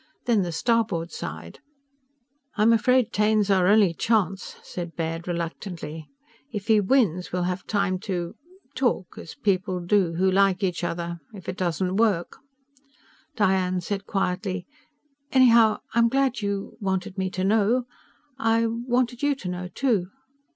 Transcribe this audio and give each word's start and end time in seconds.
Then 0.25 0.41
the 0.41 0.51
starboard 0.51 1.11
side 1.11 1.59
"I'm 2.55 2.73
afraid 2.73 3.13
Taine's 3.13 3.51
our 3.51 3.67
only 3.67 3.93
chance," 3.93 4.55
said 4.63 4.95
Baird 4.95 5.27
reluctantly. 5.27 6.09
"If 6.51 6.69
he 6.69 6.79
wins, 6.81 7.31
we'll 7.31 7.43
have 7.43 7.67
time 7.67 7.99
to... 8.07 8.33
talk 8.73 9.19
as 9.19 9.35
people 9.35 9.79
do 9.79 10.13
who 10.13 10.31
like 10.31 10.63
each 10.63 10.83
other. 10.83 11.19
If 11.35 11.47
it 11.47 11.55
doesn't 11.57 11.97
work" 11.97 12.37
Diane 13.35 13.79
said 13.81 14.07
quietly: 14.07 14.65
"Anyhow... 15.31 15.81
I'm 15.93 16.09
glad 16.09 16.41
you... 16.41 16.77
wanted 16.81 17.19
me 17.19 17.29
to 17.29 17.43
know. 17.43 17.85
I... 18.39 18.65
wanted 18.65 19.21
you 19.21 19.35
to 19.35 19.47
know, 19.49 19.67
too." 19.67 20.07